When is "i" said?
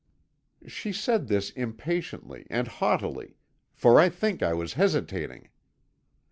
3.99-4.09, 4.41-4.51